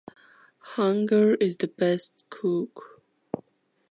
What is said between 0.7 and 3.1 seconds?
Hunger is the best cook.